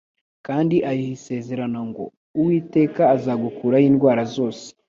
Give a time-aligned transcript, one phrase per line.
[0.47, 2.03] kandi ayiha isezerano ngo:
[2.39, 4.63] «Uwiteka azagukuraho indwara zose.»